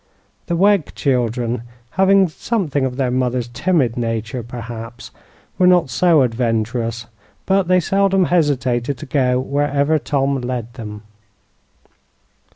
The 0.47 0.55
Wegg 0.55 0.95
children, 0.95 1.61
having 1.91 2.27
something 2.27 2.85
of 2.85 2.97
their 2.97 3.11
mother's 3.11 3.49
timid 3.49 3.95
nature, 3.97 4.41
perhaps, 4.41 5.11
were 5.59 5.67
not 5.67 5.91
so 5.91 6.23
adventurous, 6.23 7.05
but 7.45 7.67
they 7.67 7.79
seldom 7.79 8.25
hesitated 8.25 8.97
to 8.97 9.05
go 9.05 9.39
wherever 9.39 9.99
Tom 9.99 10.41
led 10.41 10.73
them. 10.73 11.03